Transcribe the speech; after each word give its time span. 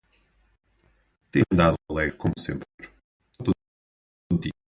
Tem 1.29 1.43
andado 1.51 1.75
alegre, 1.87 2.17
como 2.17 2.33
sempre; 2.39 2.67
é 2.81 2.87
uma 3.43 3.53
tontinha. 4.31 4.53